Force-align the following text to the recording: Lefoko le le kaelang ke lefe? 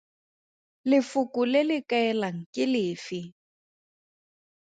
Lefoko 0.89 1.41
le 1.51 1.61
le 1.69 1.77
kaelang 1.89 2.39
ke 2.53 2.63
lefe? 2.73 3.21